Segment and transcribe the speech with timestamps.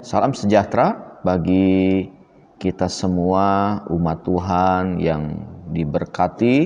[0.00, 2.08] Salam sejahtera bagi
[2.56, 5.44] kita semua umat Tuhan yang
[5.76, 6.56] diberkati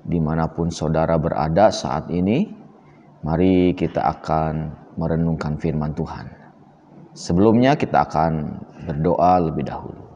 [0.00, 2.48] di mana pun saudara berada saat ini.
[3.28, 6.32] Mari kita akan merenungkan firman Tuhan.
[7.12, 10.08] Sebelumnya kita akan berdoa lebih dahulu.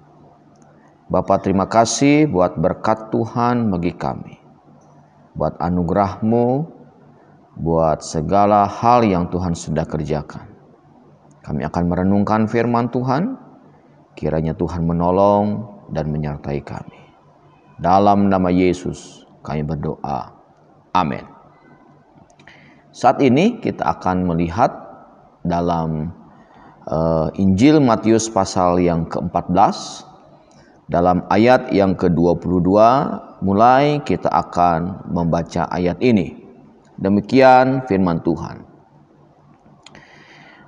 [1.12, 4.40] Bapak terima kasih buat berkat Tuhan bagi kami.
[5.36, 6.72] Buat anugerahmu,
[7.60, 10.55] buat segala hal yang Tuhan sudah kerjakan.
[11.46, 13.38] Kami akan merenungkan firman Tuhan,
[14.18, 15.62] kiranya Tuhan menolong
[15.94, 16.98] dan menyertai kami.
[17.78, 20.34] Dalam nama Yesus kami berdoa.
[20.90, 21.22] Amin.
[22.90, 24.74] Saat ini kita akan melihat
[25.46, 26.10] dalam
[26.90, 30.02] uh, Injil Matius pasal yang ke-14
[30.90, 32.74] dalam ayat yang ke-22
[33.46, 36.42] mulai kita akan membaca ayat ini.
[36.98, 38.65] Demikian firman Tuhan.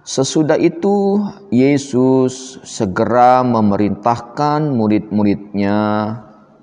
[0.08, 1.20] Sesudah itu
[1.52, 5.76] Yesus segera memerintahkan murid-muridnya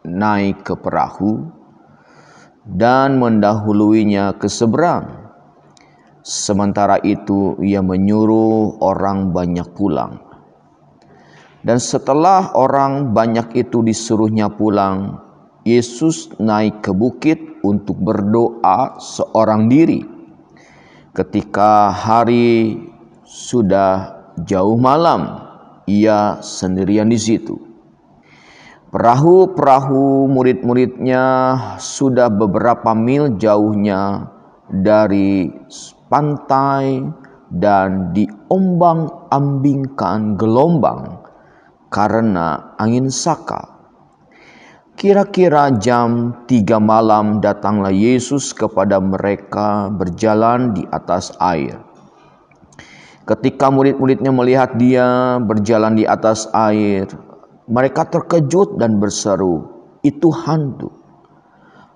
[0.02, 1.54] naik ke perahu
[2.66, 5.30] dan mendahuluinya ke seberang.
[6.26, 10.26] Sementara itu ia menyuruh orang banyak pulang.
[11.62, 15.22] Dan setelah orang banyak itu disuruhnya pulang,
[15.62, 20.02] Yesus naik ke bukit untuk berdoa seorang diri.
[21.14, 22.74] Ketika hari
[23.36, 24.16] sudah
[24.48, 25.44] jauh malam,
[25.84, 27.60] ia sendirian di situ.
[28.96, 31.24] Perahu-perahu murid-muridnya
[31.76, 34.32] sudah beberapa mil jauhnya
[34.72, 35.52] dari
[36.08, 37.04] pantai
[37.52, 41.20] dan diombang-ambingkan gelombang
[41.92, 43.76] karena angin saka.
[44.96, 51.95] Kira-kira jam tiga malam datanglah Yesus kepada mereka berjalan di atas air.
[53.26, 57.10] Ketika murid-muridnya melihat dia berjalan di atas air,
[57.66, 59.66] mereka terkejut dan berseru,
[60.06, 60.94] "Itu hantu!"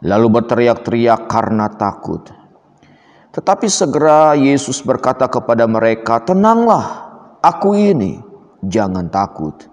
[0.01, 2.33] Lalu berteriak-teriak karena takut.
[3.29, 7.13] Tetapi segera Yesus berkata kepada mereka, "Tenanglah,
[7.45, 8.17] aku ini,
[8.65, 9.69] jangan takut."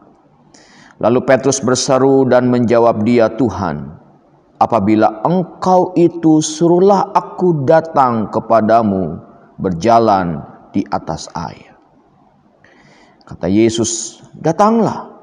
[1.00, 3.96] Lalu Petrus berseru dan menjawab dia, "Tuhan,
[4.60, 9.24] apabila engkau itu suruhlah aku datang kepadamu
[9.56, 11.72] berjalan di atas air.
[13.24, 15.16] Kata Yesus, "Datanglah."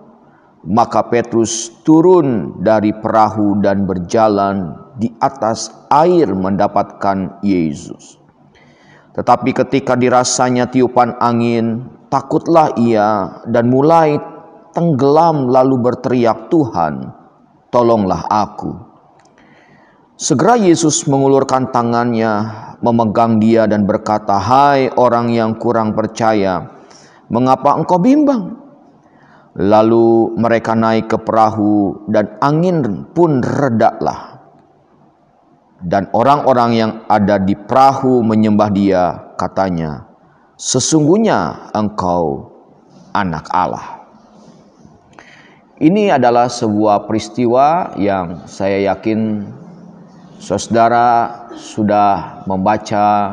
[0.64, 8.16] Maka Petrus turun dari perahu dan berjalan di atas air mendapatkan Yesus.
[9.12, 14.16] Tetapi ketika dirasanya tiupan angin, takutlah ia dan mulai
[14.72, 17.12] tenggelam lalu berteriak, "Tuhan,
[17.68, 18.93] tolonglah aku!"
[20.13, 22.46] Segera Yesus mengulurkan tangannya,
[22.85, 26.69] memegang dia dan berkata, "Hai orang yang kurang percaya,
[27.34, 28.62] mengapa engkau bimbang?"
[29.57, 34.38] Lalu mereka naik ke perahu dan angin pun redaklah.
[35.81, 40.06] Dan orang-orang yang ada di perahu menyembah dia, katanya,
[40.62, 42.53] "Sesungguhnya engkau
[43.18, 44.06] anak Allah."
[45.81, 49.41] Ini adalah sebuah peristiwa yang saya yakin
[50.44, 53.31] Saudara sudah membaca,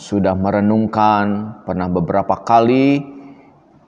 [0.00, 2.96] sudah merenungkan, pernah beberapa kali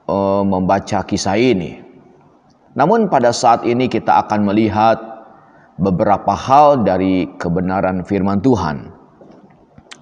[0.04, 1.80] uh, membaca kisah ini.
[2.76, 5.00] Namun pada saat ini kita akan melihat
[5.80, 8.92] beberapa hal dari kebenaran firman Tuhan.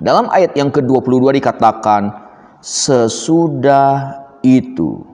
[0.02, 2.10] Dalam ayat yang ke-22 dikatakan
[2.58, 5.06] sesudah itu.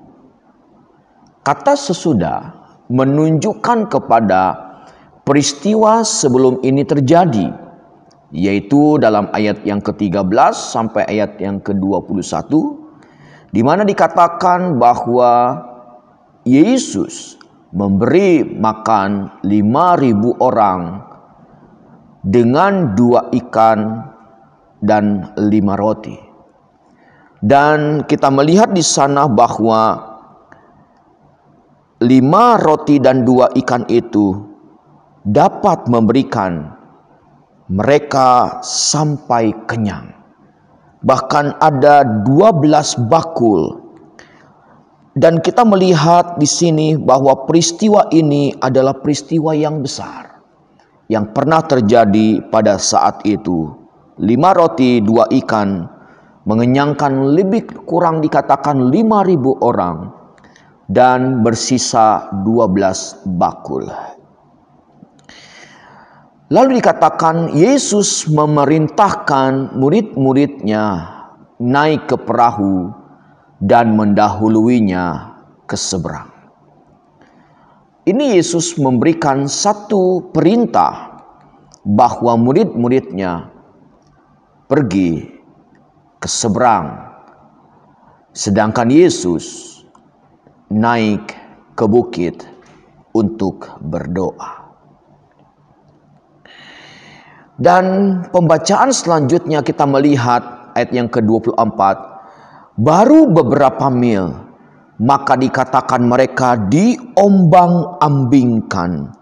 [1.45, 2.57] Kata sesudah
[2.89, 4.66] menunjukkan kepada
[5.27, 7.51] peristiwa sebelum ini terjadi
[8.31, 12.23] yaitu dalam ayat yang ke-13 sampai ayat yang ke-21
[13.51, 15.63] di mana dikatakan bahwa
[16.47, 17.43] Yesus
[17.75, 21.03] memberi makan 5000 orang
[22.23, 23.79] dengan dua ikan
[24.83, 26.15] dan lima roti.
[27.43, 29.99] Dan kita melihat di sana bahwa
[32.03, 34.56] lima roti dan dua ikan itu
[35.27, 36.71] dapat memberikan
[37.67, 40.15] mereka sampai kenyang.
[41.03, 43.83] Bahkan ada 12 bakul.
[45.17, 50.39] Dan kita melihat di sini bahwa peristiwa ini adalah peristiwa yang besar.
[51.11, 53.73] Yang pernah terjadi pada saat itu.
[54.21, 55.89] Lima roti, dua ikan,
[56.45, 60.13] mengenyangkan lebih kurang dikatakan lima ribu orang.
[60.87, 64.16] Dan bersisa dua belas bakul.
[66.47, 71.11] Lalu dikatakan Yesus memerintahkan murid-muridnya
[71.59, 72.95] naik ke perahu
[73.59, 75.35] dan mendahuluinya
[75.67, 76.31] ke seberang.
[78.07, 81.19] Ini Yesus memberikan satu perintah
[81.83, 83.51] bahwa murid-muridnya
[84.71, 85.27] pergi
[86.23, 87.11] ke seberang.
[88.31, 89.83] Sedangkan Yesus
[90.71, 91.35] naik
[91.75, 92.47] ke bukit
[93.11, 94.66] untuk berdoa.
[97.57, 97.85] Dan
[98.29, 101.81] pembacaan selanjutnya kita melihat ayat yang ke-24.
[102.77, 104.47] Baru beberapa mil
[105.01, 109.13] maka dikatakan mereka diombang-ambingkan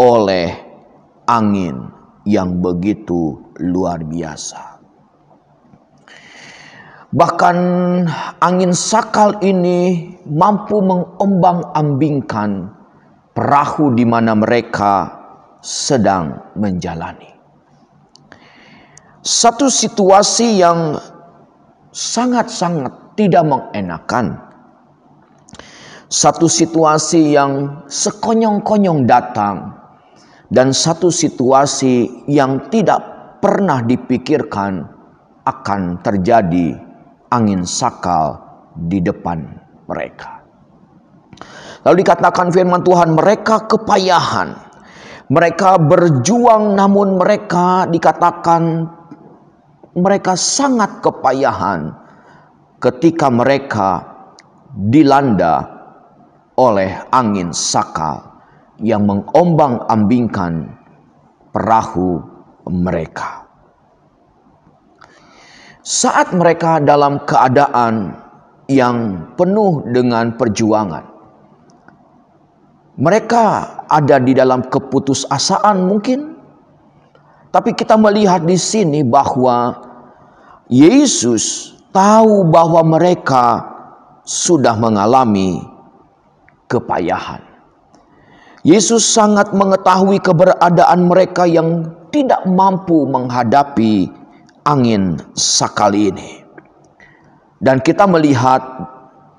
[0.00, 0.48] oleh
[1.24, 1.88] angin
[2.28, 4.80] yang begitu luar biasa.
[7.10, 7.56] Bahkan
[8.38, 12.70] angin sakal ini mampu mengombang-ambingkan
[13.34, 15.10] perahu di mana mereka
[15.58, 17.39] sedang menjalani.
[19.20, 20.96] Satu situasi yang
[21.92, 24.50] sangat-sangat tidak mengenakan
[26.10, 29.78] satu situasi yang sekonyong-konyong datang
[30.50, 32.98] dan satu situasi yang tidak
[33.38, 34.82] pernah dipikirkan
[35.46, 36.74] akan terjadi
[37.30, 38.42] angin sakal
[38.74, 39.38] di depan
[39.86, 40.42] mereka.
[41.86, 44.68] Lalu dikatakan firman Tuhan mereka kepayahan.
[45.30, 48.90] Mereka berjuang namun mereka dikatakan
[49.96, 51.94] mereka sangat kepayahan
[52.78, 54.06] ketika mereka
[54.70, 55.66] dilanda
[56.54, 58.30] oleh angin sakal
[58.80, 60.72] yang mengombang-ambingkan
[61.50, 62.22] perahu
[62.70, 63.44] mereka.
[65.80, 68.14] Saat mereka dalam keadaan
[68.70, 71.04] yang penuh dengan perjuangan,
[73.00, 73.44] mereka
[73.88, 76.39] ada di dalam keputusasaan mungkin,
[77.50, 79.74] tapi kita melihat di sini bahwa
[80.70, 83.66] Yesus tahu bahwa mereka
[84.22, 85.58] sudah mengalami
[86.70, 87.42] kepayahan.
[88.62, 94.06] Yesus sangat mengetahui keberadaan mereka yang tidak mampu menghadapi
[94.62, 96.44] angin sakal ini.
[97.58, 98.62] Dan kita melihat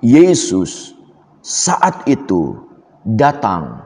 [0.04, 0.98] Yesus
[1.46, 2.58] saat itu
[3.06, 3.82] datang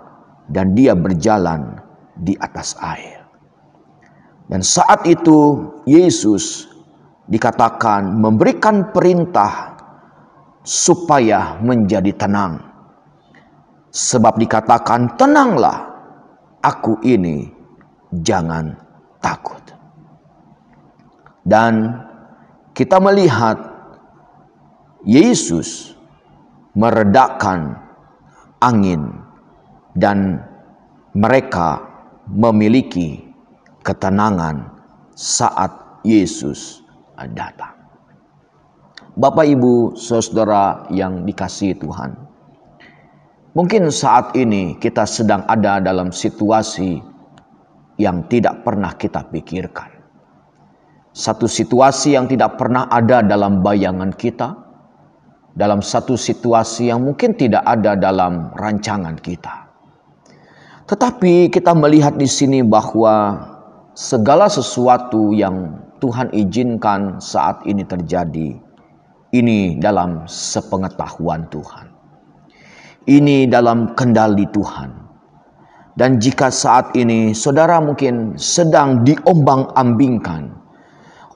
[0.50, 1.84] dan dia berjalan
[2.16, 3.25] di atas air.
[4.46, 6.70] Dan saat itu Yesus
[7.26, 9.74] dikatakan memberikan perintah
[10.62, 12.76] supaya menjadi tenang
[13.96, 15.88] Sebab dikatakan tenanglah
[16.60, 17.48] aku ini
[18.12, 18.76] jangan
[19.24, 19.64] takut.
[21.48, 21.96] Dan
[22.76, 23.56] kita melihat
[25.08, 25.96] Yesus
[26.76, 27.80] meredakan
[28.60, 29.16] angin
[29.96, 30.44] dan
[31.16, 31.80] mereka
[32.28, 33.25] memiliki
[33.86, 34.74] ketenangan
[35.14, 36.82] saat Yesus
[37.38, 37.78] datang.
[39.16, 42.26] Bapak, ibu, saudara yang dikasihi Tuhan,
[43.56, 47.00] Mungkin saat ini kita sedang ada dalam situasi
[47.96, 49.96] yang tidak pernah kita pikirkan.
[51.16, 54.60] Satu situasi yang tidak pernah ada dalam bayangan kita,
[55.56, 59.72] dalam satu situasi yang mungkin tidak ada dalam rancangan kita.
[60.92, 63.40] Tetapi kita melihat di sini bahwa
[63.96, 68.60] segala sesuatu yang Tuhan izinkan saat ini terjadi,
[69.32, 71.88] ini dalam sepengetahuan Tuhan.
[73.08, 75.08] Ini dalam kendali Tuhan.
[75.96, 80.52] Dan jika saat ini saudara mungkin sedang diombang-ambingkan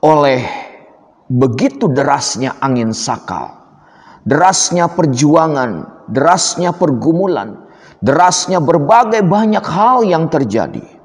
[0.04, 0.44] oleh
[1.32, 3.56] begitu derasnya angin sakal,
[4.28, 7.72] derasnya perjuangan, derasnya pergumulan,
[8.04, 10.99] derasnya berbagai banyak hal yang terjadi.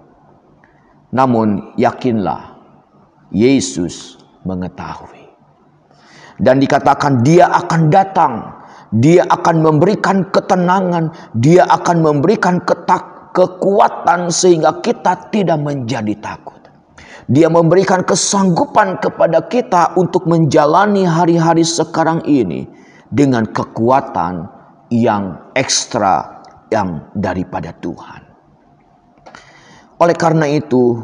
[1.14, 2.58] Namun yakinlah
[3.30, 5.30] Yesus mengetahui.
[6.42, 8.54] Dan dikatakan dia akan datang
[8.94, 16.62] dia akan memberikan ketenangan, dia akan memberikan ketak, kekuatan sehingga kita tidak menjadi takut.
[17.26, 22.70] Dia memberikan kesanggupan kepada kita untuk menjalani hari-hari sekarang ini
[23.10, 24.46] dengan kekuatan
[24.94, 28.23] yang ekstra yang daripada Tuhan.
[30.00, 30.98] Oleh karena itu,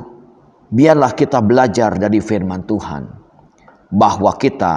[0.70, 3.02] biarlah kita belajar dari firman Tuhan
[3.90, 4.74] bahwa kita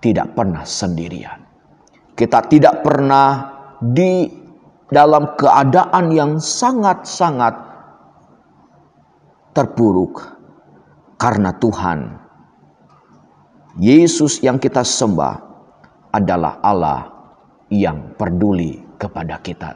[0.00, 1.40] tidak pernah sendirian.
[2.16, 3.28] Kita tidak pernah
[3.80, 4.28] di
[4.88, 7.54] dalam keadaan yang sangat-sangat
[9.56, 10.20] terpuruk
[11.16, 12.20] karena Tuhan
[13.78, 15.34] Yesus yang kita sembah
[16.10, 17.00] adalah Allah
[17.70, 19.70] yang peduli kepada kita.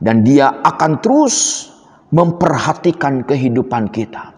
[0.00, 1.68] Dan dia akan terus
[2.12, 4.36] memperhatikan kehidupan kita.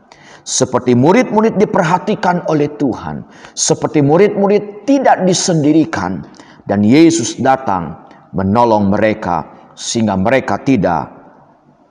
[0.49, 3.21] seperti murid-murid diperhatikan oleh Tuhan,
[3.53, 6.25] seperti murid-murid tidak disendirikan,
[6.65, 9.45] dan Yesus datang menolong mereka
[9.77, 11.13] sehingga mereka tidak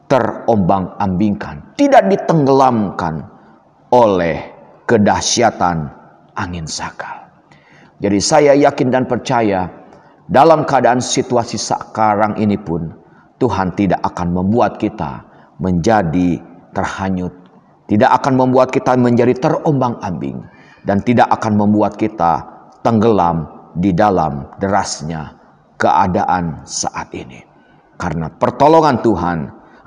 [0.10, 3.30] terombang-ambingkan, tidak ditenggelamkan
[3.94, 4.42] oleh
[4.90, 5.94] kedahsyatan
[6.34, 7.30] angin sakal.
[8.02, 9.70] Jadi saya yakin dan percaya
[10.26, 12.90] dalam keadaan situasi sekarang ini pun
[13.38, 15.27] Tuhan tidak akan membuat kita
[15.58, 16.42] menjadi
[16.74, 17.34] terhanyut,
[17.90, 20.44] tidak akan membuat kita menjadi terombang-ambing
[20.86, 22.46] dan tidak akan membuat kita
[22.86, 25.38] tenggelam di dalam derasnya
[25.78, 27.42] keadaan saat ini.
[27.98, 29.40] Karena pertolongan Tuhan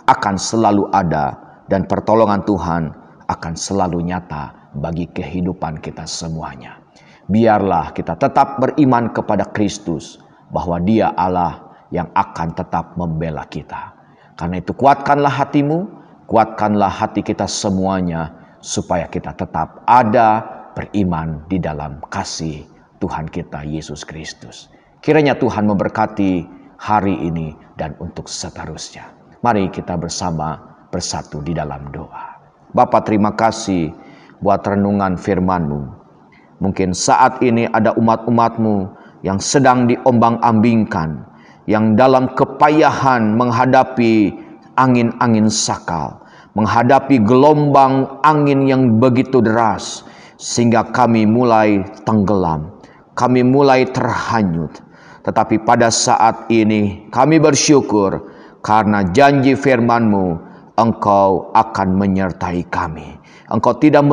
[0.06, 1.38] akan selalu ada
[1.70, 2.82] dan pertolongan Tuhan
[3.30, 6.82] akan selalu nyata bagi kehidupan kita semuanya.
[7.30, 10.18] Biarlah kita tetap beriman kepada Kristus
[10.50, 13.99] bahwa Dia Allah yang akan tetap membela kita.
[14.40, 15.84] Karena itu kuatkanlah hatimu,
[16.24, 18.32] kuatkanlah hati kita semuanya
[18.64, 20.40] supaya kita tetap ada
[20.72, 22.64] beriman di dalam kasih
[23.04, 24.72] Tuhan kita Yesus Kristus.
[25.04, 26.48] Kiranya Tuhan memberkati
[26.80, 29.12] hari ini dan untuk seterusnya.
[29.44, 30.56] Mari kita bersama
[30.88, 32.40] bersatu di dalam doa.
[32.72, 33.92] Bapa terima kasih
[34.40, 35.80] buat renungan firman-Mu.
[36.64, 38.88] Mungkin saat ini ada umat-umat-Mu
[39.20, 41.28] yang sedang diombang-ambingkan,
[41.70, 44.34] yang dalam kepayahan menghadapi
[44.74, 46.18] angin-angin sakal,
[46.58, 50.02] menghadapi gelombang angin yang begitu deras,
[50.34, 52.74] sehingga kami mulai tenggelam,
[53.14, 54.82] kami mulai terhanyut.
[55.22, 58.18] Tetapi pada saat ini kami bersyukur
[58.66, 63.20] karena janji firman-Mu, Engkau akan menyertai kami.
[63.52, 64.06] Engkau tidak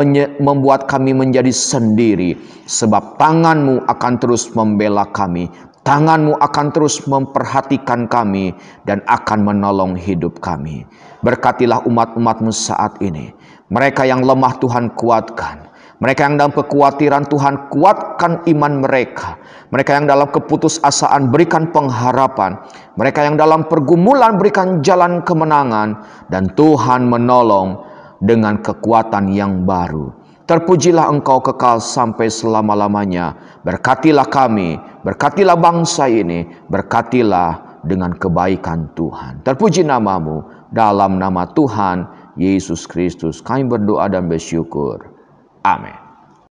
[0.44, 2.36] membuat kami menjadi sendiri,
[2.68, 5.48] sebab tangan-Mu akan terus membela kami.
[5.88, 8.52] Tangan-Mu akan terus memperhatikan kami
[8.84, 10.84] dan akan menolong hidup kami.
[11.24, 13.32] Berkatilah umat-umat-Mu saat ini.
[13.72, 15.72] Mereka yang lemah Tuhan kuatkan.
[16.04, 19.40] Mereka yang dalam kekhawatiran Tuhan kuatkan iman mereka.
[19.72, 22.60] Mereka yang dalam keputusasaan berikan pengharapan.
[23.00, 26.04] Mereka yang dalam pergumulan berikan jalan kemenangan.
[26.28, 27.80] Dan Tuhan menolong
[28.20, 30.27] dengan kekuatan yang baru.
[30.48, 33.36] Terpujilah engkau kekal sampai selama-lamanya.
[33.68, 39.44] Berkatilah kami, berkatilah bangsa ini, berkatilah dengan kebaikan Tuhan.
[39.44, 42.08] Terpuji namamu dalam nama Tuhan
[42.40, 43.44] Yesus Kristus.
[43.44, 45.12] Kami berdoa dan bersyukur.
[45.68, 46.07] Amin.